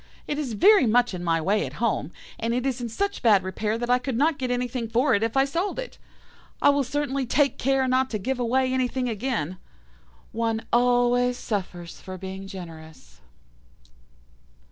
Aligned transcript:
It 0.25 0.39
is 0.39 0.53
very 0.53 0.87
much 0.87 1.13
in 1.13 1.23
my 1.23 1.39
way 1.39 1.63
at 1.63 1.73
home, 1.73 2.11
and 2.39 2.55
it 2.55 2.65
is 2.65 2.81
in 2.81 2.89
such 2.89 3.21
bad 3.21 3.43
repair 3.43 3.77
that 3.77 3.87
I 3.91 3.99
could 3.99 4.17
not 4.17 4.39
get 4.39 4.49
anything 4.49 4.89
for 4.89 5.13
it 5.13 5.21
if 5.21 5.37
I 5.37 5.45
sold 5.45 5.77
it. 5.77 5.99
I 6.59 6.69
will 6.69 6.83
certainly 6.83 7.27
take 7.27 7.59
care 7.59 7.87
not 7.87 8.09
to 8.09 8.17
give 8.17 8.39
away 8.39 8.73
anything 8.73 9.07
again. 9.07 9.59
One 10.31 10.65
always 10.73 11.37
suffers 11.37 12.01
for 12.01 12.17
being 12.17 12.47
generous. 12.47 13.21